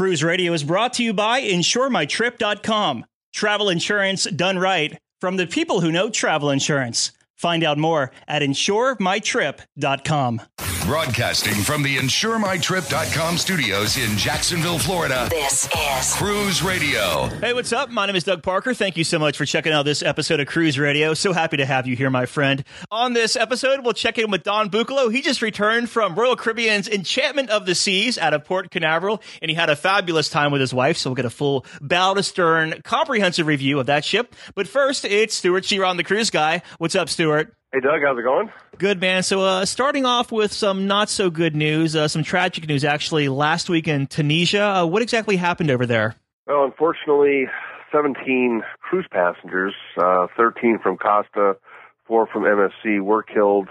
[0.00, 3.04] Cruise Radio is brought to you by InsureMyTrip.com.
[3.34, 7.12] Travel insurance done right from the people who know travel insurance.
[7.36, 10.40] Find out more at InsureMyTrip.com.
[10.86, 15.28] Broadcasting from the InsureMyTrip.com studios in Jacksonville, Florida.
[15.30, 17.26] This is Cruise Radio.
[17.40, 17.90] Hey, what's up?
[17.90, 18.74] My name is Doug Parker.
[18.74, 21.14] Thank you so much for checking out this episode of Cruise Radio.
[21.14, 22.64] So happy to have you here, my friend.
[22.90, 25.12] On this episode, we'll check in with Don Buccolo.
[25.12, 29.50] He just returned from Royal Caribbean's Enchantment of the Seas out of Port Canaveral, and
[29.50, 30.96] he had a fabulous time with his wife.
[30.96, 34.34] So we'll get a full bow to stern, comprehensive review of that ship.
[34.56, 36.62] But first, it's Stewart Chiron, the cruise guy.
[36.78, 37.54] What's up, Stewart?
[37.72, 38.50] Hey, Doug, how's it going?
[38.78, 39.22] Good man.
[39.22, 43.28] So, uh, starting off with some not so good news, uh, some tragic news actually.
[43.28, 46.16] Last week in Tunisia, uh, what exactly happened over there?
[46.48, 47.46] Well, unfortunately,
[47.92, 51.58] 17 cruise passengers, uh, 13 from Costa,
[52.06, 53.68] 4 from MSC, were killed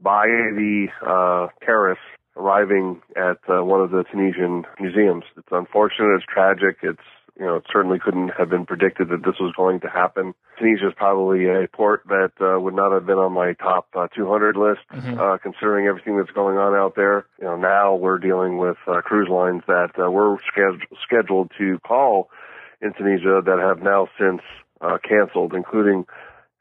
[0.00, 2.04] by the uh, terrorists
[2.36, 5.24] arriving at uh, one of the Tunisian museums.
[5.36, 6.14] It's unfortunate.
[6.14, 6.76] It's tragic.
[6.84, 7.00] It's
[7.38, 10.34] you know, it certainly couldn't have been predicted that this was going to happen.
[10.58, 14.06] Tunisia is probably a port that uh, would not have been on my top uh,
[14.14, 15.18] 200 list, Mhm.
[15.18, 17.24] uh, considering everything that's going on out there.
[17.38, 21.78] You know, now we're dealing with uh, cruise lines that uh, were sched- scheduled to
[21.80, 22.28] call
[22.82, 24.42] in Tunisia that have now since
[24.82, 26.04] uh, canceled, including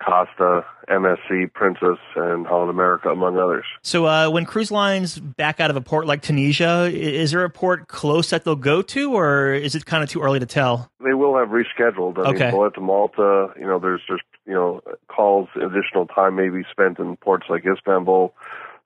[0.05, 3.65] Costa, MSC, Princess, and Holland America, among others.
[3.81, 7.49] So, uh, when cruise lines back out of a port like Tunisia, is there a
[7.49, 10.89] port close that they'll go to, or is it kind of too early to tell?
[11.03, 12.17] They will have rescheduled.
[12.17, 12.45] I Okay.
[12.45, 16.99] mean, Valletta, Malta, you know, there's just, you know, calls, additional time may be spent
[16.99, 18.33] in ports like Istanbul.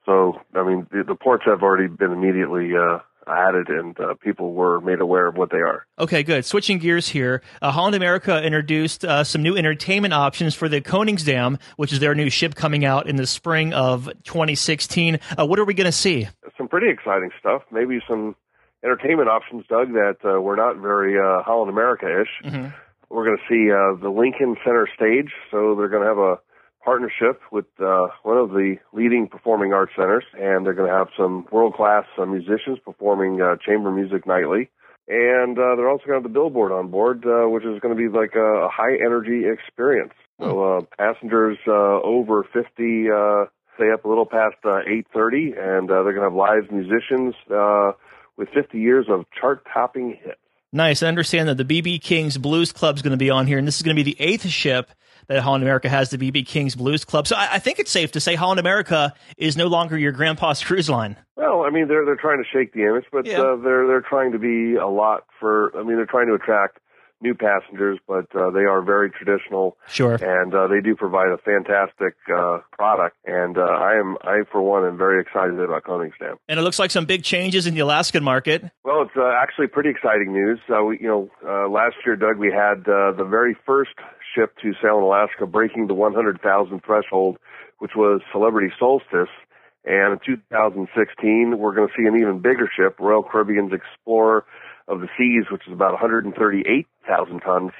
[0.05, 4.53] So, I mean, the, the ports have already been immediately uh, added and uh, people
[4.53, 5.85] were made aware of what they are.
[5.99, 6.45] Okay, good.
[6.45, 11.59] Switching gears here, uh, Holland America introduced uh, some new entertainment options for the Koningsdam,
[11.77, 15.19] which is their new ship coming out in the spring of 2016.
[15.37, 16.27] Uh, what are we going to see?
[16.57, 17.63] Some pretty exciting stuff.
[17.71, 18.35] Maybe some
[18.83, 22.51] entertainment options, Doug, that uh, were not very uh, Holland America-ish.
[22.51, 22.73] Mhm.
[23.09, 25.31] We're going to see uh, the Lincoln Center Stage.
[25.51, 26.39] So they're going to have a
[26.85, 31.07] partnership with uh, one of the leading performing arts centers, and they're going to have
[31.17, 34.69] some world-class uh, musicians performing uh, chamber music nightly.
[35.07, 37.95] And uh, they're also going to have the billboard on board, uh, which is going
[37.95, 40.13] to be like a, a high-energy experience.
[40.39, 43.45] So uh, passengers uh, over 50 uh,
[43.75, 44.81] stay up a little past uh,
[45.15, 47.91] 8:30, and uh, they're going to have live musicians uh,
[48.37, 50.39] with 50 years of chart-topping hits.
[50.73, 51.03] Nice.
[51.03, 53.67] I understand that the BB King's Blues Club is going to be on here, and
[53.67, 54.91] this is going to be the eighth ship
[55.27, 57.27] that Holland America has, the BB King's Blues Club.
[57.27, 60.63] So I, I think it's safe to say Holland America is no longer your grandpa's
[60.63, 61.15] cruise line.
[61.35, 63.39] Well, I mean, they're they're trying to shake the image, but Yeah.
[63.41, 65.75] uh, they're they're trying to be a lot for.
[65.77, 66.79] I mean, they're trying to attract
[67.21, 70.15] new passengers, but uh, they are very traditional, Sure.
[70.15, 73.15] and uh, they do provide a fantastic uh, product.
[73.25, 76.35] And uh, I am, I for one, am very excited about Koningsdam.
[76.49, 78.63] And it looks like some big changes in the Alaskan market.
[78.83, 80.59] Well, it's uh, actually pretty exciting news.
[80.69, 83.91] Uh, we, you know, uh, last year, Doug, we had uh, the very first
[84.35, 87.37] ship to sail in Alaska breaking the 100,000 threshold,
[87.79, 89.31] which was Celebrity Solstice.
[89.85, 94.43] And in 2016, we're going to see an even bigger ship, Royal Caribbean's Explorer
[94.87, 97.71] of the Seas, which is about 138,000 tons,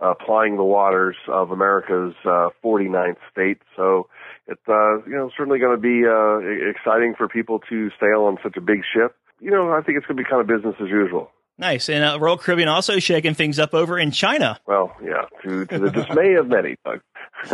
[0.00, 3.58] uh, plying the waters of America's uh, 49th state.
[3.76, 4.08] So
[4.46, 8.38] it's uh, you know certainly going to be uh, exciting for people to sail on
[8.42, 9.16] such a big ship.
[9.40, 11.30] You know, I think it's going to be kind of business as usual.
[11.58, 11.88] Nice.
[11.88, 14.60] And uh, Royal Caribbean also shaking things up over in China.
[14.66, 17.00] Well, yeah, to to the dismay of many, Doug,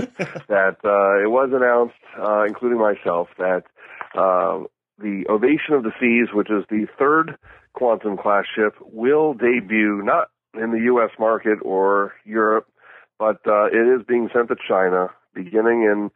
[0.48, 3.64] that uh, it was announced, uh, including myself, that
[4.14, 4.64] uh,
[4.98, 7.36] the Ovation of the Seas, which is the third
[7.72, 11.10] Quantum class ship, will debut not in the U.S.
[11.18, 12.68] market or Europe,
[13.18, 16.10] but uh, it is being sent to China beginning in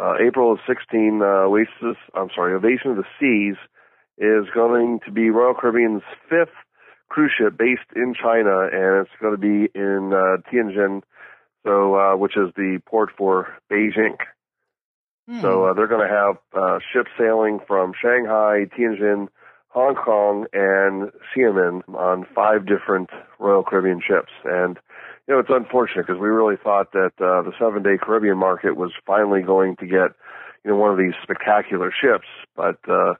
[0.00, 1.20] uh, April of 16.
[1.20, 3.56] Uh, Oasis, I'm sorry, Ovation of the Seas
[4.16, 6.54] is going to be Royal Caribbean's fifth
[7.16, 11.02] cruise ship based in China, and it's going to be in uh, Tianjin,
[11.64, 14.18] so uh, which is the port for Beijing.
[15.26, 15.40] Hmm.
[15.40, 19.28] So uh, they're going to have uh, ships sailing from Shanghai, Tianjin,
[19.68, 23.08] Hong Kong, and Xiamen on five different
[23.38, 24.32] Royal Caribbean ships.
[24.44, 24.78] And
[25.26, 28.92] you know, it's unfortunate because we really thought that uh, the seven-day Caribbean market was
[29.06, 30.12] finally going to get
[30.66, 32.26] you know one of these spectacular ships,
[32.56, 33.14] but uh,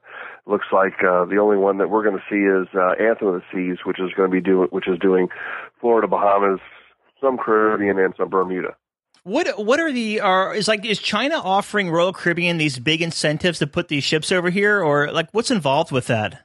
[0.46, 3.34] looks like uh, the only one that we're going to see is uh, Anthem of
[3.34, 5.28] the Seas, which is going to be doing which is doing
[5.80, 6.58] Florida, Bahamas,
[7.20, 8.74] some Caribbean, and some Bermuda.
[9.22, 13.60] What what are the are is like is China offering Royal Caribbean these big incentives
[13.60, 16.44] to put these ships over here or like what's involved with that?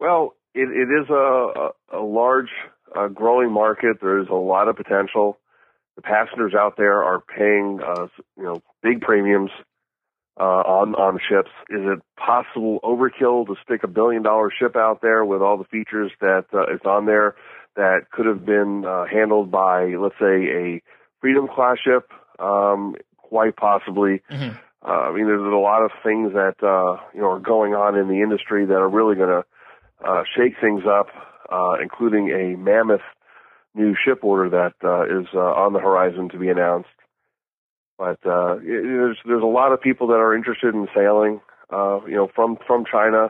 [0.00, 2.50] Well, it, it is a, a, a large,
[2.96, 3.98] uh, growing market.
[4.00, 5.38] There is a lot of potential.
[5.96, 9.50] The passengers out there are paying, uh, you know, big premiums
[10.38, 11.50] uh, on on ships.
[11.68, 15.64] Is it possible overkill to stick a billion dollar ship out there with all the
[15.64, 17.36] features that uh, is on there
[17.76, 20.82] that could have been uh, handled by, let's say, a
[21.22, 22.10] Freedom class ship?
[22.40, 24.22] Um, quite possibly.
[24.28, 24.56] Mm-hmm.
[24.84, 27.96] Uh, I mean, there's, a lot of things that uh, you know are going on
[27.96, 29.44] in the industry that are really going to
[30.04, 31.06] uh, shake things up,
[31.48, 33.06] uh, including a mammoth
[33.74, 36.90] new ship order that uh, is uh, on the horizon to be announced.
[38.02, 41.40] But uh, it, there's there's a lot of people that are interested in sailing,
[41.70, 43.28] uh, you know, from from China.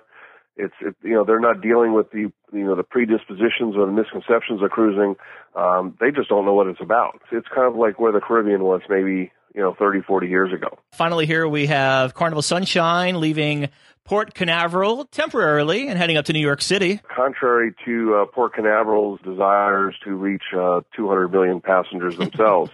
[0.56, 3.92] It's it, you know they're not dealing with the you know the predispositions or the
[3.92, 5.16] misconceptions of cruising.
[5.54, 7.20] Um, they just don't know what it's about.
[7.30, 10.78] It's kind of like where the Caribbean was maybe you know 30, 40 years ago.
[10.92, 13.68] Finally, here we have Carnival Sunshine leaving
[14.04, 17.00] Port Canaveral temporarily and heading up to New York City.
[17.14, 22.70] Contrary to uh, Port Canaveral's desires to reach uh, 200 million passengers themselves,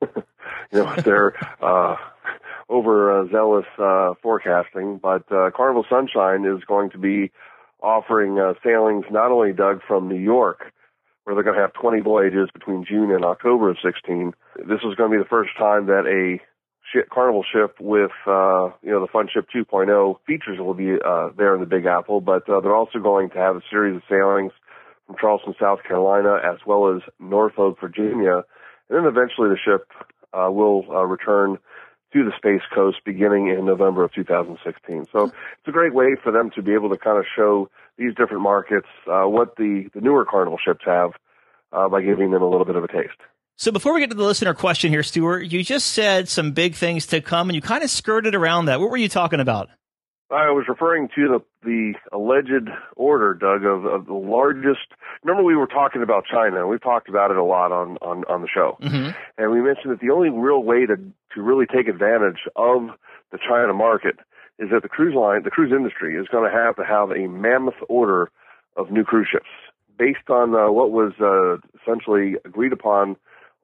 [0.72, 1.96] you know they're uh,
[2.68, 4.98] over zealous uh, forecasting.
[5.02, 7.30] But uh, Carnival Sunshine is going to be
[7.82, 10.72] offering uh, sailings not only Doug from New York
[11.24, 14.32] where they're going to have 20 voyages between June and October of 16.
[14.56, 16.40] This is going to be the first time that a
[17.12, 21.54] Carnival ship with uh, you know the Fun Ship 2.0 features will be uh, there
[21.54, 24.50] in the Big Apple, but uh, they're also going to have a series of sailings
[25.06, 28.42] from Charleston, South Carolina, as well as Norfolk, Virginia,
[28.88, 29.86] and then eventually the ship
[30.32, 31.58] uh, will uh, return
[32.12, 35.06] to the Space Coast beginning in November of 2016.
[35.12, 38.14] So it's a great way for them to be able to kind of show these
[38.14, 41.12] different markets uh, what the, the newer Carnival ships have
[41.72, 43.20] uh, by giving them a little bit of a taste.
[43.56, 46.74] So before we get to the listener question here, Stewart, you just said some big
[46.74, 48.80] things to come and you kind of skirted around that.
[48.80, 49.68] What were you talking about?
[50.32, 54.86] I was referring to the the alleged order, Doug, of, of the largest.
[55.22, 56.66] Remember, we were talking about China.
[56.66, 59.10] We've talked about it a lot on on on the show, mm-hmm.
[59.38, 62.90] and we mentioned that the only real way to to really take advantage of
[63.32, 64.16] the China market
[64.58, 67.26] is that the cruise line, the cruise industry, is going to have to have a
[67.28, 68.30] mammoth order
[68.76, 69.48] of new cruise ships
[69.98, 73.16] based on uh, what was uh, essentially agreed upon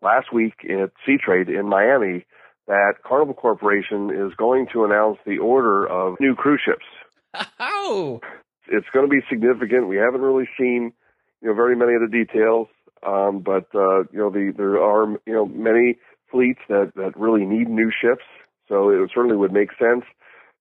[0.03, 2.27] last week at Seatrade in Miami.
[2.67, 6.85] That Carnival Corporation is going to announce the order of new cruise ships.
[7.61, 8.21] Oh,
[8.69, 9.89] it's going to be significant.
[9.89, 10.93] We haven't really seen,
[11.41, 12.69] you know, very many of the details,
[13.07, 15.99] um, but uh, you know, the, there are you know many
[16.31, 18.25] fleets that that really need new ships.
[18.69, 20.05] So it certainly would make sense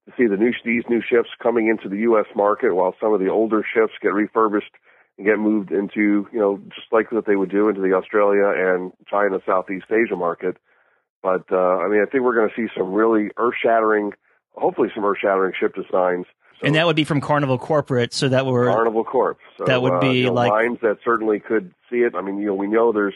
[0.06, 2.28] to see the new these new ships coming into the U.S.
[2.36, 4.72] market, while some of the older ships get refurbished
[5.18, 8.52] and get moved into, you know, just like what they would do into the Australia
[8.56, 10.58] and China, Southeast Asia market.
[11.26, 14.12] But uh, I mean, I think we're going to see some really earth-shattering,
[14.54, 16.28] hopefully some earth-shattering ship designs.
[16.62, 19.40] So, and that would be from Carnival Corporate, so that were Carnival Corp.
[19.58, 22.14] So, that would be uh, you know, like lines that certainly could see it.
[22.14, 23.16] I mean, you know, we know there's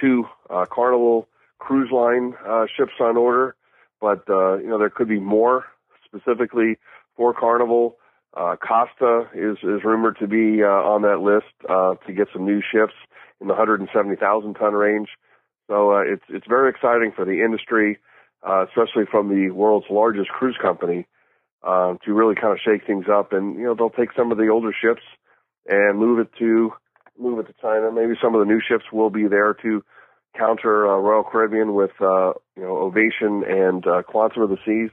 [0.00, 1.26] two uh, Carnival
[1.58, 3.56] cruise line uh, ships on order,
[4.00, 5.64] but uh, you know there could be more
[6.04, 6.78] specifically
[7.16, 7.96] for Carnival.
[8.34, 12.46] Uh, Costa is is rumored to be uh, on that list uh, to get some
[12.46, 12.94] new ships
[13.40, 15.08] in the 170,000 ton range.
[15.68, 17.98] So uh, it's it's very exciting for the industry,
[18.46, 21.06] uh, especially from the world's largest cruise company,
[21.62, 23.32] uh, to really kind of shake things up.
[23.32, 25.02] And you know they'll take some of the older ships
[25.66, 26.72] and move it to
[27.18, 27.92] move it to China.
[27.92, 29.84] Maybe some of the new ships will be there to
[30.36, 34.90] counter uh, Royal Caribbean with uh, you know Ovation and uh, Quantum of the Seas.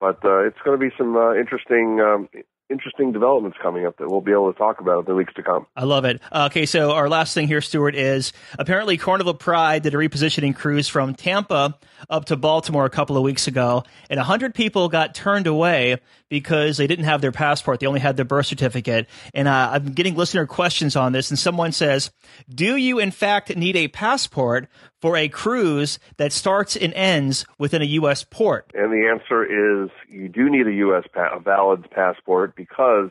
[0.00, 2.28] But uh, it's going to be some interesting um,
[2.68, 5.42] interesting developments coming up that we'll be able to talk about in the weeks to
[5.42, 5.66] come.
[5.76, 6.20] I love it.
[6.32, 10.88] Okay, so our last thing here, Stewart, is apparently Carnival Pride did a repositioning cruise
[10.88, 11.78] from Tampa
[12.10, 15.98] up to Baltimore a couple of weeks ago, and 100 people got turned away
[16.28, 17.80] because they didn't have their passport.
[17.80, 19.08] They only had their birth certificate.
[19.32, 22.10] And uh, I'm getting listener questions on this, and someone says,
[22.52, 24.68] Do you, in fact, need a passport
[25.00, 28.24] for a cruise that starts and ends within a U.S.
[28.24, 28.70] port?
[28.74, 31.04] And the answer is you do need a U.S.
[31.12, 33.10] Pa- a valid passport because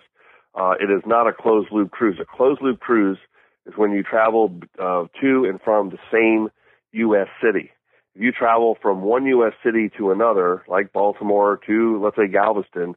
[0.56, 2.18] uh, it is not a closed loop cruise.
[2.22, 3.18] A closed loop cruise
[3.66, 6.50] is when you travel uh, to and from the same
[6.92, 7.28] U.S.
[7.44, 7.72] city.
[8.16, 9.54] If you travel from one U.S.
[9.64, 12.96] city to another, like Baltimore to, let's say, Galveston,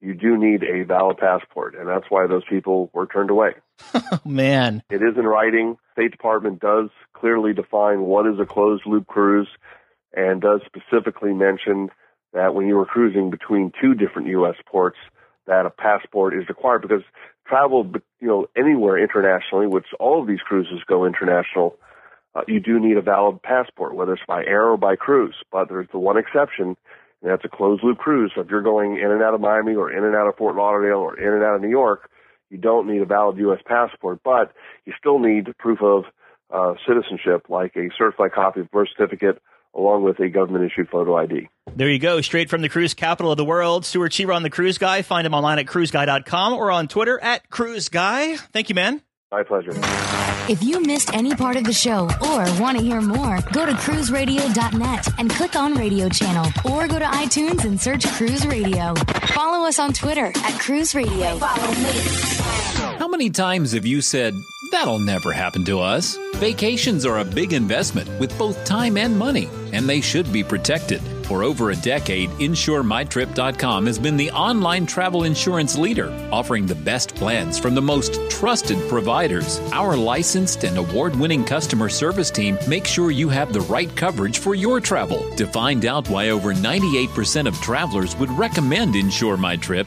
[0.00, 3.50] you do need a valid passport, and that's why those people were turned away.
[3.94, 4.82] oh, man.
[4.90, 5.76] It is in writing.
[5.92, 9.48] State Department does clearly define what is a closed loop cruise
[10.14, 11.90] and does specifically mention
[12.32, 14.56] that when you were cruising between two different U.S.
[14.66, 14.98] ports,
[15.50, 17.02] that a passport is required because
[17.44, 17.84] travel,
[18.20, 21.76] you know, anywhere internationally, which all of these cruises go international,
[22.36, 25.34] uh, you do need a valid passport, whether it's by air or by cruise.
[25.50, 26.76] But there's the one exception,
[27.20, 28.30] and that's a closed loop cruise.
[28.32, 30.54] So if you're going in and out of Miami or in and out of Fort
[30.54, 32.08] Lauderdale or in and out of New York,
[32.48, 33.60] you don't need a valid U.S.
[33.66, 34.52] passport, but
[34.84, 36.04] you still need proof of
[36.50, 39.42] uh, citizenship, like a certified copy of birth certificate
[39.74, 41.48] along with a government issued photo ID.
[41.74, 43.84] There you go, straight from the cruise capital of the world.
[43.84, 45.02] Stewart Chiron, the cruise guy.
[45.02, 48.38] Find him online at cruiseguy.com or on Twitter at cruiseguy.
[48.52, 49.02] Thank you, man.
[49.30, 49.70] My pleasure.
[50.50, 53.72] If you missed any part of the show or want to hear more, go to
[53.72, 58.94] cruiseradio.net and click on radio channel or go to iTunes and search Cruise Radio.
[59.28, 61.38] Follow us on Twitter at Cruise Radio.
[61.38, 64.34] How many times have you said,
[64.70, 66.18] that'll never happen to us?
[66.36, 71.00] Vacations are a big investment with both time and money, and they should be protected.
[71.30, 77.14] For over a decade, InsureMyTrip.com has been the online travel insurance leader, offering the best
[77.14, 79.60] plans from the most trusted providers.
[79.70, 84.38] Our licensed and award winning customer service team makes sure you have the right coverage
[84.40, 85.20] for your travel.
[85.36, 89.86] To find out why over 98% of travelers would recommend Insure My Trip,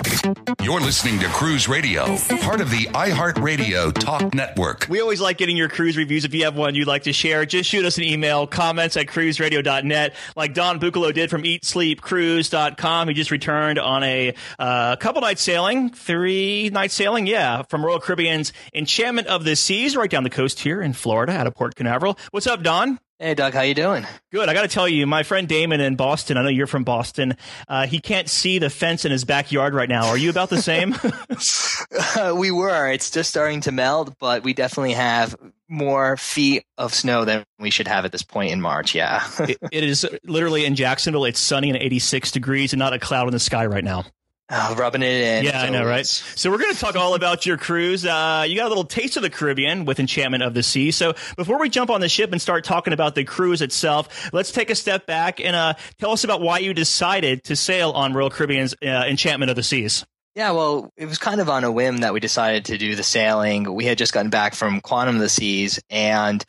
[0.61, 4.87] You're listening to Cruise Radio, part of the iHeartRadio Talk Network.
[4.89, 6.25] We always like getting your cruise reviews.
[6.25, 9.07] If you have one you'd like to share, just shoot us an email, comments at
[9.07, 13.07] cruiseradio.net, like Don Bucalo did from eatsleepcruise.com.
[13.07, 17.99] He just returned on a uh, couple nights sailing, three nights sailing, yeah, from Royal
[17.99, 21.75] Caribbean's Enchantment of the Seas, right down the coast here in Florida out of Port
[21.75, 22.17] Canaveral.
[22.31, 22.99] What's up, Don?
[23.21, 24.07] Hey, Doug, how you doing?
[24.31, 24.49] Good.
[24.49, 26.37] I got to tell you, my friend Damon in Boston.
[26.37, 27.37] I know you're from Boston.
[27.67, 30.07] Uh, he can't see the fence in his backyard right now.
[30.07, 30.95] Are you about the same?
[32.17, 32.91] uh, we were.
[32.91, 35.35] It's just starting to melt, but we definitely have
[35.69, 38.95] more feet of snow than we should have at this point in March.
[38.95, 41.25] Yeah, it, it is literally in Jacksonville.
[41.25, 44.03] It's sunny and 86 degrees, and not a cloud in the sky right now.
[44.53, 45.45] Oh, rubbing it in.
[45.45, 46.05] Yeah, I know, right?
[46.05, 48.05] So we're going to talk all about your cruise.
[48.05, 50.91] Uh, you got a little taste of the Caribbean with Enchantment of the Sea.
[50.91, 54.51] So before we jump on the ship and start talking about the cruise itself, let's
[54.51, 58.13] take a step back and uh, tell us about why you decided to sail on
[58.13, 60.05] Royal Caribbean's uh, Enchantment of the Seas.
[60.35, 63.03] Yeah, well, it was kind of on a whim that we decided to do the
[63.03, 63.73] sailing.
[63.73, 66.43] We had just gotten back from Quantum of the Seas, and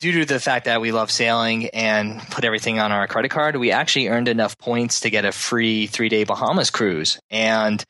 [0.00, 3.56] due to the fact that we love sailing and put everything on our credit card,
[3.56, 7.18] we actually earned enough points to get a free three day Bahamas cruise.
[7.30, 7.84] And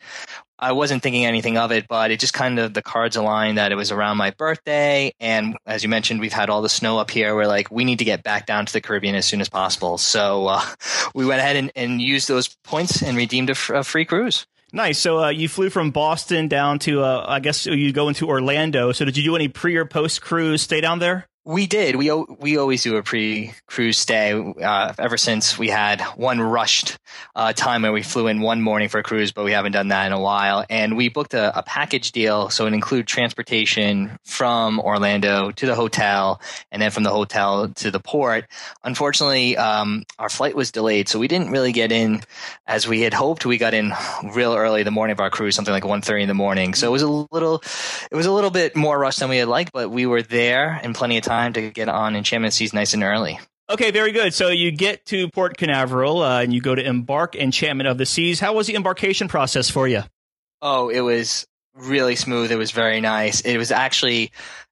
[0.58, 3.72] I wasn't thinking anything of it, but it just kind of the cards aligned that
[3.72, 5.12] it was around my birthday.
[5.20, 7.34] And as you mentioned, we've had all the snow up here.
[7.34, 9.98] We're like, we need to get back down to the Caribbean as soon as possible.
[9.98, 10.64] So uh,
[11.14, 14.46] we went ahead and, and, used those points and redeemed a, f- a free cruise.
[14.72, 14.98] Nice.
[14.98, 18.92] So uh, you flew from Boston down to, uh, I guess you go into Orlando.
[18.92, 21.26] So did you do any pre or post cruise stay down there?
[21.46, 21.94] We did.
[21.94, 24.32] We we always do a pre cruise stay.
[24.32, 26.98] Uh, ever since we had one rushed
[27.36, 29.86] uh, time where we flew in one morning for a cruise, but we haven't done
[29.88, 30.64] that in a while.
[30.68, 35.76] And we booked a, a package deal, so it included transportation from Orlando to the
[35.76, 36.40] hotel,
[36.72, 38.46] and then from the hotel to the port.
[38.82, 42.22] Unfortunately, um, our flight was delayed, so we didn't really get in
[42.66, 43.46] as we had hoped.
[43.46, 43.92] We got in
[44.34, 46.74] real early the morning of our cruise, something like 1.30 in the morning.
[46.74, 47.62] So it was a little,
[48.10, 50.80] it was a little bit more rushed than we had liked, but we were there
[50.82, 53.38] in plenty of time time to get on Enchantment Seas nice and early.
[53.68, 54.32] Okay, very good.
[54.32, 58.06] So you get to Port Canaveral uh, and you go to embark Enchantment of the
[58.06, 58.38] Seas.
[58.38, 60.02] How was the embarkation process for you?
[60.62, 62.52] Oh, it was really smooth.
[62.52, 63.40] It was very nice.
[63.40, 64.30] It was actually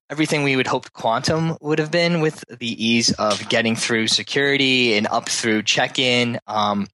[0.09, 4.93] everything we would hope Quantum would have been with the ease of getting through security
[4.95, 6.39] and up through check-in.
[6.47, 6.87] Um,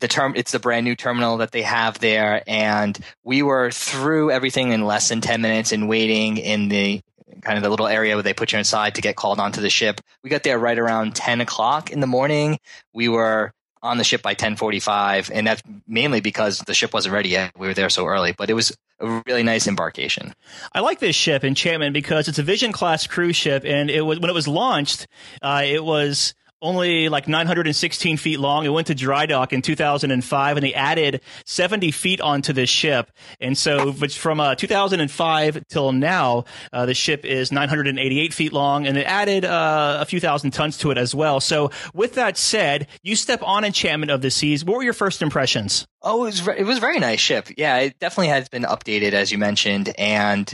[0.00, 4.30] the term it's the brand new terminal that they have there and we were through
[4.30, 7.00] everything in less than 10 minutes and waiting in the
[7.42, 9.70] kind of the little area where they put you inside to get called onto the
[9.70, 10.00] ship.
[10.22, 12.58] We got there right around 10 o'clock in the morning.
[12.92, 13.52] We were
[13.82, 17.52] on the ship by 1045 and that's mainly because the ship wasn't ready yet.
[17.56, 20.34] We were there so early, but it was a really nice embarkation.
[20.72, 24.18] I like this ship, Enchantment, because it's a Vision class cruise ship, and it was
[24.18, 25.06] when it was launched,
[25.42, 28.64] uh, it was only like 916 feet long.
[28.64, 33.10] It went to dry dock in 2005 and they added 70 feet onto this ship.
[33.40, 38.96] And so from uh, 2005 till now, uh, the ship is 988 feet long and
[38.96, 41.40] it added uh, a few thousand tons to it as well.
[41.40, 44.64] So with that said, you step on Enchantment of the Seas.
[44.64, 45.86] What were your first impressions?
[46.02, 47.48] Oh, it was, it was a very nice ship.
[47.56, 49.92] Yeah, it definitely has been updated, as you mentioned.
[49.98, 50.52] And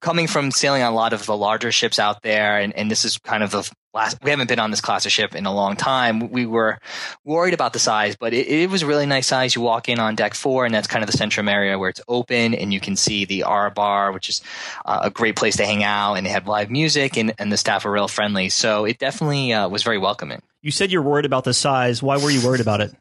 [0.00, 3.04] coming from sailing on a lot of the larger ships out there, and, and this
[3.04, 5.54] is kind of the last, we haven't been on this class of ship in a
[5.54, 6.30] long time.
[6.30, 6.78] We were
[7.24, 9.54] worried about the size, but it, it was a really nice size.
[9.54, 12.00] You walk in on deck four, and that's kind of the centrum area where it's
[12.08, 14.42] open, and you can see the R bar, which is
[14.84, 17.56] uh, a great place to hang out, and they had live music, and, and the
[17.56, 18.48] staff are real friendly.
[18.48, 20.42] So it definitely uh, was very welcoming.
[20.60, 22.02] You said you're worried about the size.
[22.02, 22.92] Why were you worried about it?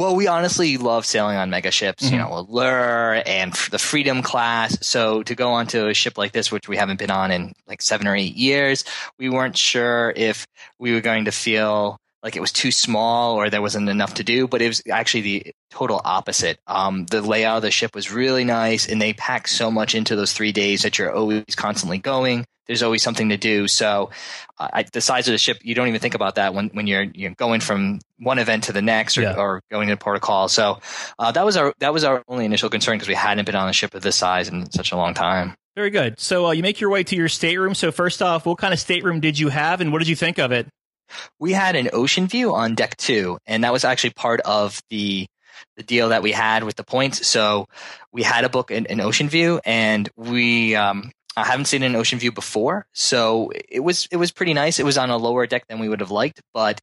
[0.00, 2.14] Well, we honestly love sailing on mega ships, mm-hmm.
[2.14, 4.78] you know, Allure and the Freedom class.
[4.80, 7.82] So to go onto a ship like this, which we haven't been on in like
[7.82, 8.86] seven or eight years,
[9.18, 10.46] we weren't sure if
[10.78, 14.24] we were going to feel like it was too small or there wasn't enough to
[14.24, 16.58] do, but it was actually the total opposite.
[16.66, 20.16] Um, the layout of the ship was really nice and they pack so much into
[20.16, 22.46] those three days that you're always constantly going.
[22.70, 23.66] There's always something to do.
[23.66, 24.10] So
[24.56, 26.86] uh, I, the size of the ship, you don't even think about that when, when
[26.86, 29.34] you're, you're going from one event to the next or, yeah.
[29.34, 30.48] or going to protocol.
[30.48, 30.78] So
[31.18, 33.68] uh, that was our, that was our only initial concern because we hadn't been on
[33.68, 35.56] a ship of this size in such a long time.
[35.74, 36.20] Very good.
[36.20, 37.74] So uh, you make your way to your stateroom.
[37.74, 40.38] So first off, what kind of stateroom did you have and what did you think
[40.38, 40.68] of it?
[41.38, 45.26] we had an ocean view on deck two, and that was actually part of the
[45.76, 47.26] the deal that we had with the points.
[47.26, 47.66] So
[48.12, 51.10] we had a book an, an ocean view, and we um,
[51.40, 54.78] I haven't seen an ocean view before, so it was it was pretty nice.
[54.78, 56.80] It was on a lower deck than we would have liked, but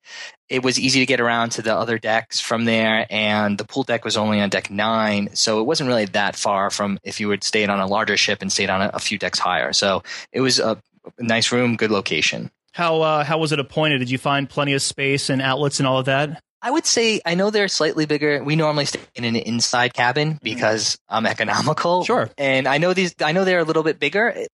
[0.50, 3.06] it was easy to get around to the other decks from there.
[3.10, 6.70] And the pool deck was only on deck nine, so it wasn't really that far
[6.70, 9.18] from if you had stayed on a larger ship and stayed on a, a few
[9.18, 9.74] decks higher.
[9.74, 10.82] So it was a
[11.20, 12.52] nice room, good location.
[12.74, 14.00] How uh, how was it appointed?
[14.00, 16.42] Did you find plenty of space and outlets and all of that?
[16.62, 18.44] I would say I know they're slightly bigger.
[18.44, 22.04] We normally stay in an inside cabin because I'm economical.
[22.04, 22.30] Sure.
[22.38, 23.16] And I know these.
[23.22, 24.46] I know they're a little bit bigger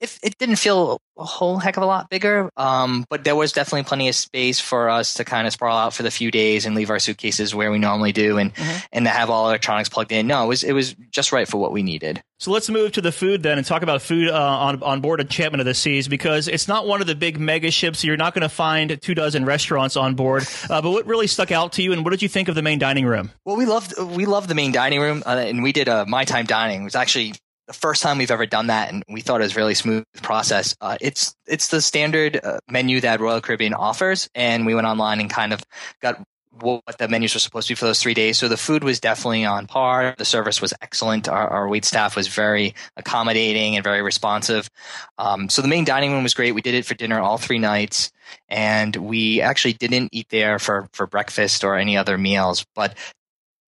[0.00, 3.52] if it didn't feel a whole heck of a lot bigger, um, but there was
[3.52, 6.66] definitely plenty of space for us to kind of sprawl out for the few days
[6.66, 8.78] and leave our suitcases where we normally do, and mm-hmm.
[8.92, 10.26] and to have all electronics plugged in.
[10.26, 12.22] No, it was it was just right for what we needed.
[12.38, 15.20] So let's move to the food then and talk about food uh, on on board
[15.20, 18.00] Enchantment of the Seas because it's not one of the big mega ships.
[18.00, 20.46] So You're not going to find two dozen restaurants on board.
[20.68, 22.62] Uh, but what really stuck out to you, and what did you think of the
[22.62, 23.30] main dining room?
[23.46, 26.24] Well, we loved we loved the main dining room, uh, and we did a my
[26.24, 26.82] time dining.
[26.82, 27.34] It was actually
[27.66, 30.04] the first time we've ever done that, and we thought it was a really smooth
[30.22, 30.76] process.
[30.80, 35.20] Uh, it's it's the standard uh, menu that Royal Caribbean offers, and we went online
[35.20, 35.62] and kind of
[36.00, 36.22] got
[36.60, 38.38] what the menus were supposed to be for those three days.
[38.38, 40.14] So the food was definitely on par.
[40.16, 41.28] The service was excellent.
[41.28, 44.70] Our, our wait staff was very accommodating and very responsive.
[45.18, 46.52] Um, so the main dining room was great.
[46.52, 48.10] We did it for dinner all three nights,
[48.48, 52.64] and we actually didn't eat there for for breakfast or any other meals.
[52.74, 52.96] But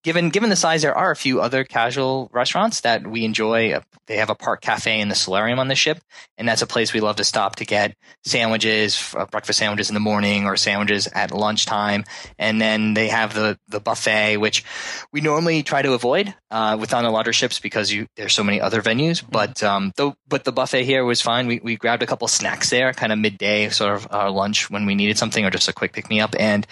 [0.04, 3.78] given given the size, there are a few other casual restaurants that we enjoy.
[4.06, 5.98] They have a park cafe in the solarium on the ship,
[6.36, 9.94] and that's a place we love to stop to get sandwiches, uh, breakfast sandwiches in
[9.94, 12.04] the morning, or sandwiches at lunchtime.
[12.38, 14.64] And then they have the the buffet, which
[15.12, 18.44] we normally try to avoid uh, with on the larger ships because you there's so
[18.44, 19.22] many other venues.
[19.22, 19.32] Mm-hmm.
[19.32, 21.46] But um, the, but the buffet here was fine.
[21.46, 24.86] We we grabbed a couple snacks there, kind of midday, sort of our lunch when
[24.86, 26.66] we needed something, or just a quick pick me up, and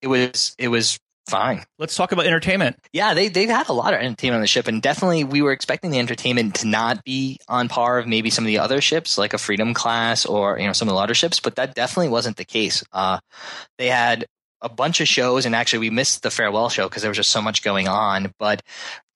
[0.00, 1.64] it was it was fine.
[1.78, 2.76] Let's talk about entertainment.
[2.92, 5.52] Yeah, they they've had a lot of entertainment on the ship, and definitely we were
[5.52, 9.18] expecting the entertainment to not be on par of maybe some of the other ships,
[9.18, 12.08] like a Freedom class or you know some of the larger ships, but that definitely
[12.08, 12.84] wasn't the case.
[12.92, 13.18] Uh,
[13.78, 14.26] they had
[14.62, 17.30] a bunch of shows, and actually we missed the farewell show because there was just
[17.30, 18.32] so much going on.
[18.38, 18.62] But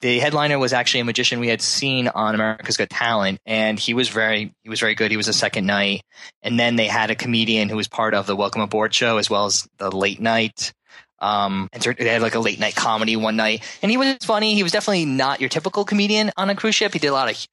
[0.01, 3.95] the headliner was actually a magician we had seen on America's Got Talent, and he
[3.95, 5.11] was very he was very good.
[5.11, 6.03] He was the second night,
[6.43, 9.31] and then they had a comedian who was part of the Welcome Aboard show as
[9.31, 10.73] well as the late night
[11.19, 14.55] um, and they had like a late night comedy one night, and he was funny.
[14.55, 16.93] He was definitely not your typical comedian on a cruise ship.
[16.93, 17.49] He did a lot of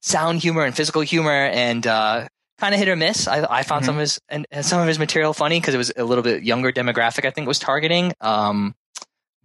[0.00, 2.28] sound humor and physical humor, and uh,
[2.58, 3.26] kind of hit or miss.
[3.26, 3.86] I, I found mm-hmm.
[3.86, 6.42] some of his and some of his material funny because it was a little bit
[6.42, 7.24] younger demographic.
[7.24, 8.12] I think was targeting.
[8.20, 8.74] Um,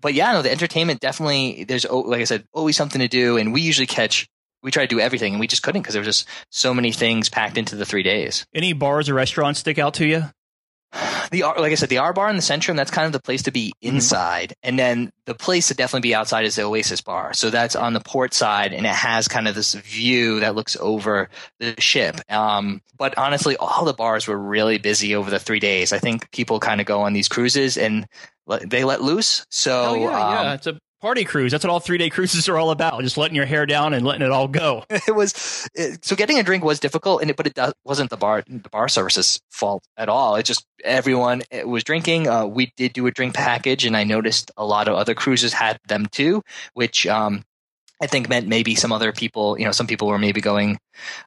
[0.02, 1.64] but yeah, no, the entertainment definitely.
[1.64, 4.28] There's like I said, always something to do, and we usually catch
[4.64, 6.92] we try to do everything and we just couldn't because there was just so many
[6.92, 8.46] things packed into the three days.
[8.56, 10.24] Any bars or restaurants stick out to you?
[11.32, 13.44] The like I said, the R bar in the Centrum, that's kind of the place
[13.44, 13.96] to be mm-hmm.
[13.96, 14.50] inside.
[14.50, 14.70] Mm-hmm.
[14.70, 17.34] And then the place to definitely be outside is the Oasis bar.
[17.34, 20.78] So that's on the port side and it has kind of this view that looks
[20.80, 21.30] over
[21.60, 22.20] the ship.
[22.30, 25.94] Um, but honestly, all the bars were really busy over the three days.
[25.94, 28.08] I think people kind of go on these cruises and
[28.66, 29.46] they let loose.
[29.50, 30.54] So oh, yeah, um, yeah.
[30.54, 31.52] It's a party cruise.
[31.52, 33.02] That's what all three day cruises are all about.
[33.02, 34.86] Just letting your hair down and letting it all go.
[35.06, 38.16] It was it, so getting a drink was difficult, and it, but it wasn't the
[38.16, 40.38] bar the bar service's fault at all.
[40.38, 42.30] It just everyone was drinking.
[42.30, 45.52] Uh, we did do a drink package, and I noticed a lot of other cruises
[45.52, 46.42] had them too,
[46.74, 47.44] which um,
[48.04, 50.78] I think meant maybe some other people, you know, some people were maybe going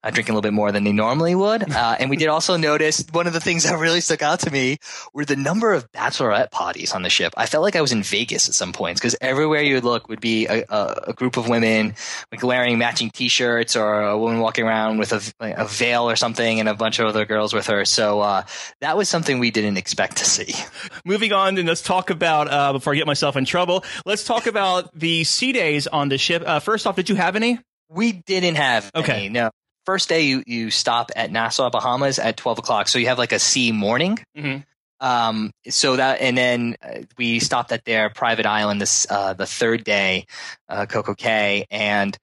[0.04, 1.64] uh, drinking a little bit more than they normally would.
[1.76, 4.50] Uh, and we did also notice one of the things that really stuck out to
[4.50, 4.78] me
[5.12, 7.34] were the number of bachelorette parties on the ship.
[7.36, 10.08] I felt like I was in Vegas at some points because everywhere you would look
[10.08, 11.94] would be a, a, a, group of women
[12.32, 16.60] like wearing matching T-shirts or a woman walking around with a, a veil or something
[16.60, 17.84] and a bunch of other girls with her.
[17.84, 18.44] So uh,
[18.80, 20.54] that was something we didn't expect to see.
[21.04, 23.84] Moving on, and let's talk about uh, before I get myself in trouble.
[24.06, 26.42] Let's talk about the sea days on the ship.
[26.66, 27.58] First off, did you have any?
[27.88, 29.14] We didn't have okay.
[29.14, 29.50] Any, no
[29.86, 32.88] first day you, you stop at Nassau, Bahamas at 12 o'clock.
[32.88, 34.18] So you have like a sea morning.
[34.36, 34.58] Mm-hmm.
[34.98, 39.46] Um, so that, and then uh, we stopped at their private island this, uh, the
[39.46, 40.26] third day,
[40.68, 41.66] uh, Coco Cay.
[41.70, 42.16] And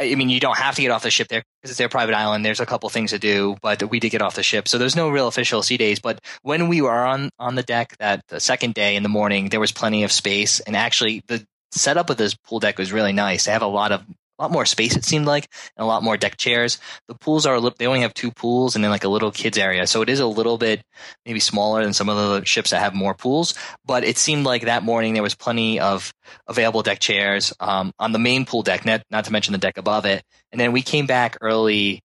[0.00, 2.14] I mean, you don't have to get off the ship there because it's their private
[2.14, 2.44] island.
[2.44, 4.68] There's a couple things to do, but we did get off the ship.
[4.68, 6.00] So there's no real official sea days.
[6.00, 9.48] But when we were on, on the deck that the second day in the morning,
[9.50, 10.60] there was plenty of space.
[10.60, 13.44] And actually the setup of this pool deck was really nice.
[13.44, 14.04] They have a lot of
[14.38, 16.78] a lot more space it seemed like and a lot more deck chairs
[17.08, 17.74] the pools are a little.
[17.78, 20.20] they only have two pools and then like a little kids area so it is
[20.20, 20.80] a little bit
[21.26, 23.54] maybe smaller than some of the ships that have more pools
[23.84, 26.12] but it seemed like that morning there was plenty of
[26.46, 29.76] available deck chairs um, on the main pool deck not, not to mention the deck
[29.76, 32.00] above it and then we came back early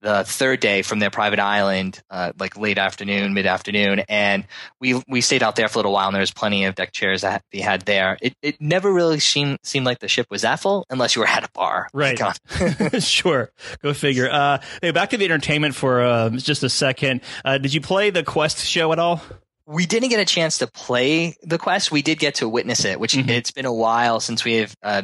[0.00, 4.46] the third day from their private island, uh, like late afternoon, mid afternoon, and
[4.80, 6.08] we we stayed out there for a little while.
[6.08, 8.16] And there was plenty of deck chairs that we had there.
[8.20, 11.28] It it never really seemed seemed like the ship was that full unless you were
[11.28, 11.88] at a bar.
[11.98, 12.20] Right.
[13.02, 13.50] sure.
[13.82, 14.30] Go figure.
[14.30, 17.22] Uh, hey, back to the entertainment for uh, just a second.
[17.44, 19.20] Uh, did you play the Quest show at all?
[19.66, 21.90] We didn't get a chance to play the quest.
[21.92, 23.28] We did get to witness it, which mm-hmm.
[23.28, 25.02] it's been a while since we have uh,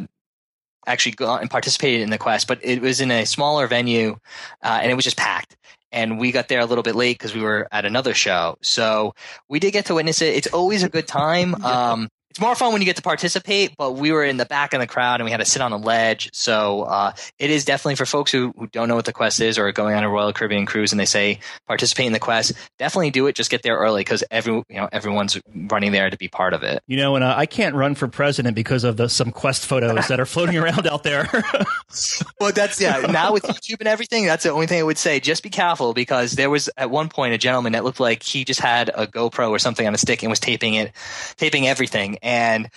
[0.87, 4.19] actually gone and participated in the quest, but it was in a smaller venue
[4.63, 5.57] uh, and it was just packed.
[5.93, 8.59] And we got there a little bit late because we were at another show.
[8.63, 9.15] So
[9.49, 10.35] we did get to witness it.
[10.35, 11.55] It's always a good time.
[11.65, 14.75] Um, it's more fun when you get to participate, but we were in the back
[14.75, 16.31] of the crowd and we had to sit on a ledge.
[16.33, 19.57] So uh, it is definitely for folks who, who don't know what the quest is
[19.57, 22.55] or are going on a Royal Caribbean cruise and they say participate in the quest.
[22.77, 23.37] Definitely do it.
[23.37, 26.65] Just get there early because every you know everyone's running there to be part of
[26.65, 26.83] it.
[26.89, 30.09] You know, and uh, I can't run for president because of the some quest photos
[30.09, 31.29] that are floating around out there.
[32.41, 32.99] well, that's yeah.
[32.99, 35.21] Now with YouTube and everything, that's the only thing I would say.
[35.21, 38.45] Just be careful because there was at one point a gentleman that looked like he
[38.45, 40.91] just had a GoPro or something on a stick and was taping it,
[41.37, 42.69] taping everything and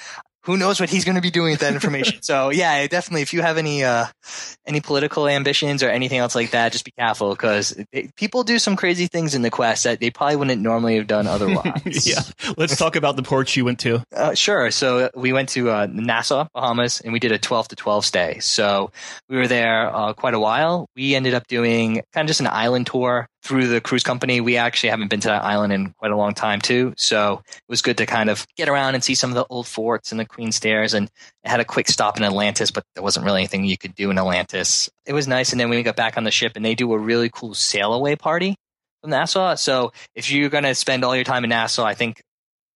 [0.47, 2.19] who knows what he's going to be doing with that information.
[2.21, 3.21] so yeah, definitely.
[3.21, 4.05] If you have any uh,
[4.65, 7.77] any political ambitions or anything else like that, just be careful because
[8.15, 11.27] people do some crazy things in the quest that they probably wouldn't normally have done
[11.27, 12.07] otherwise.
[12.07, 12.21] yeah,
[12.55, 14.01] let's talk about the ports you went to.
[14.15, 14.71] Uh, sure.
[14.71, 18.39] So we went to uh, Nassau, Bahamas, and we did a twelve to twelve stay.
[18.39, 18.91] So
[19.27, 20.87] we were there uh, quite a while.
[20.95, 24.41] We ended up doing kind of just an island tour through the cruise company.
[24.41, 26.93] We actually haven't been to that island in quite a long time too.
[26.97, 29.67] So it was good to kind of get around and see some of the old
[29.67, 31.09] forts and the Queen Stairs and
[31.43, 34.17] had a quick stop in Atlantis, but there wasn't really anything you could do in
[34.17, 34.89] Atlantis.
[35.05, 35.51] It was nice.
[35.51, 37.93] And then we got back on the ship and they do a really cool sail
[37.93, 38.57] away party
[39.01, 39.55] from Nassau.
[39.55, 42.21] So if you're going to spend all your time in Nassau, I think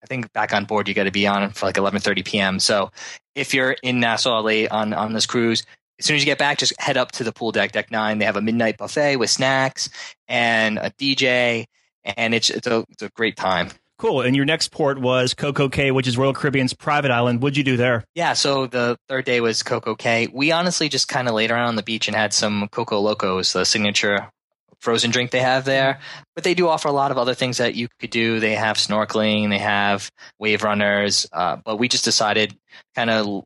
[0.04, 2.60] I think back on board you got to be on for like 11:30 p.m.
[2.60, 2.92] So
[3.36, 5.64] if you're in Nassau late on on this cruise,
[6.02, 8.18] as soon as you get back, just head up to the pool deck, deck nine.
[8.18, 9.88] They have a midnight buffet with snacks
[10.28, 11.66] and a DJ,
[12.04, 13.70] and it's it's a it's a great time.
[14.00, 14.22] Cool.
[14.22, 17.44] And your next port was Coco Cay, which is Royal Caribbean's private island.
[17.44, 18.04] What'd you do there?
[18.16, 20.28] Yeah, so the third day was Coco Cay.
[20.34, 23.54] We honestly just kind of laid around on the beach and had some Coco Locos,
[23.54, 24.32] the signature
[24.80, 26.00] frozen drink they have there.
[26.34, 28.40] But they do offer a lot of other things that you could do.
[28.40, 30.10] They have snorkeling, they have
[30.40, 31.28] wave runners.
[31.32, 32.58] Uh, but we just decided
[32.96, 33.46] kind of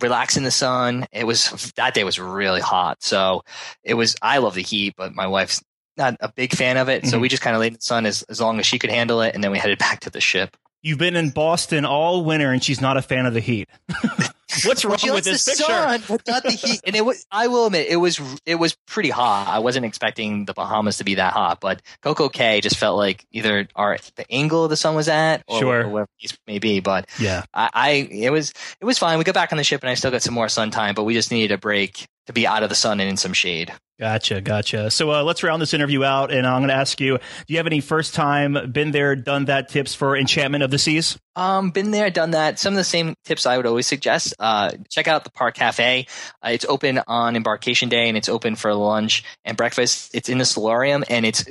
[0.00, 1.06] relax in the sun.
[1.12, 3.42] It was that day was really hot, so
[3.84, 4.16] it was.
[4.22, 5.62] I love the heat, but my wife's
[5.96, 7.04] not a big fan of it.
[7.04, 7.22] So mm-hmm.
[7.22, 9.22] we just kind of laid in the sun as as long as she could handle
[9.22, 10.56] it, and then we headed back to the ship.
[10.82, 13.68] You've been in Boston all winter, and she's not a fan of the heat.
[14.64, 15.64] What's wrong with this picture?
[15.64, 16.80] Sun, but not the heat.
[16.84, 19.48] And it was, I will admit, it was it was pretty hot.
[19.48, 23.24] I wasn't expecting the Bahamas to be that hot, but Coco Cay just felt like
[23.30, 25.80] either our the angle the sun was at, or, sure.
[25.82, 26.80] or whatever it may be.
[26.80, 29.18] But yeah, I, I it was it was fine.
[29.18, 31.04] We got back on the ship, and I still got some more sun time, but
[31.04, 33.72] we just needed a break to be out of the sun and in some shade.
[34.00, 34.90] Gotcha, gotcha.
[34.90, 37.58] So uh, let's round this interview out, and I'm going to ask you: Do you
[37.58, 41.18] have any first time been there, done that tips for Enchantment of the Seas?
[41.36, 42.58] Um, been there, done that.
[42.58, 44.32] Some of the same tips I would always suggest.
[44.40, 46.06] Uh, check out the Park Cafe.
[46.42, 50.14] Uh, it's open on embarkation day, and it's open for lunch and breakfast.
[50.14, 51.44] It's in the solarium, and it's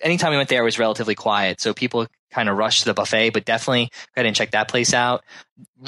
[0.00, 1.60] anytime we went there, it was relatively quiet.
[1.60, 4.68] So people kind of rushed to the buffet, but definitely go ahead and check that
[4.68, 5.24] place out.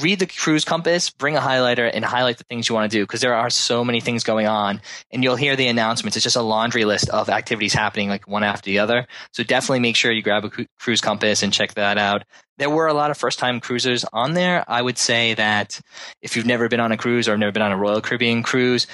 [0.01, 3.03] Read the cruise compass, bring a highlighter, and highlight the things you want to do
[3.03, 4.81] because there are so many things going on.
[5.11, 6.17] And you'll hear the announcements.
[6.17, 9.07] It's just a laundry list of activities happening like one after the other.
[9.33, 12.25] So definitely make sure you grab a cruise compass and check that out.
[12.57, 14.65] There were a lot of first time cruisers on there.
[14.67, 15.81] I would say that
[16.23, 18.87] if you've never been on a cruise or never been on a Royal Caribbean cruise,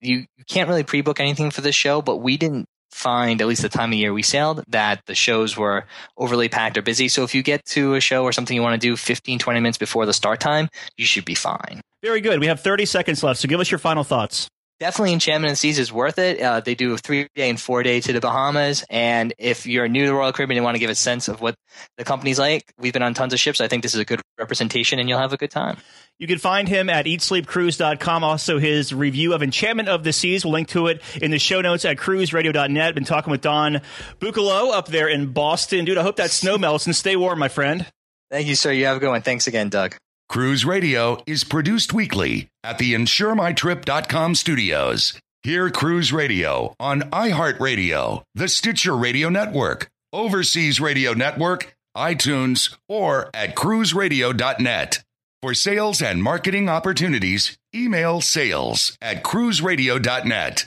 [0.00, 3.48] you, you can't really pre book anything for this show, but we didn't find, at
[3.48, 5.84] least the time of year we sailed, that the shows were
[6.16, 7.08] overly packed or busy.
[7.08, 9.60] So if you get to a show or something you want to do 15, 20
[9.60, 11.80] minutes before the start time, you should be fine.
[12.02, 12.40] Very good.
[12.40, 13.40] We have 30 seconds left.
[13.40, 14.48] So give us your final thoughts
[14.82, 16.40] definitely Enchantment of the Seas is worth it.
[16.40, 18.84] Uh, they do a three day and four day to the Bahamas.
[18.90, 21.28] And if you're new to the Royal Caribbean and you want to give a sense
[21.28, 21.54] of what
[21.98, 23.60] the company's like, we've been on tons of ships.
[23.60, 25.76] I think this is a good representation and you'll have a good time.
[26.18, 28.24] You can find him at eatsleepcruise.com.
[28.24, 30.44] Also, his review of Enchantment of the Seas.
[30.44, 32.94] We'll link to it in the show notes at cruiseradio.net.
[32.96, 33.82] Been talking with Don
[34.18, 35.84] Buccolo up there in Boston.
[35.84, 37.86] Dude, I hope that snow melts and stay warm, my friend.
[38.32, 38.72] Thank you, sir.
[38.72, 39.22] You have a good one.
[39.22, 39.96] Thanks again, Doug.
[40.32, 45.12] Cruise Radio is produced weekly at the InsureMyTrip.com studios.
[45.42, 53.54] Hear Cruise Radio on iHeartRadio, the Stitcher Radio Network, Overseas Radio Network, iTunes, or at
[53.54, 55.02] cruiseradio.net.
[55.42, 60.66] For sales and marketing opportunities, email sales at cruiseradio.net.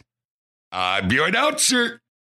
[0.71, 2.01] I'm your announcer.